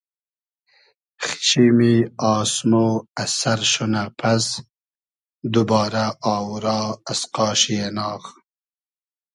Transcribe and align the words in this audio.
خیشیمی 1.25 1.93
آسمۉ 2.35 2.73
از 3.21 3.29
سئر 3.39 3.59
شونۂ 3.71 4.03
پئس 4.19 4.47
دوبارۂ 5.53 6.05
آوورا 6.35 6.81
از 7.11 7.21
قاشی 7.33 7.75
ایناغ 7.83 8.23